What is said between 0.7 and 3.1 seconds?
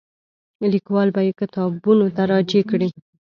لیکوال به یې کتابونو ته راجع کړي.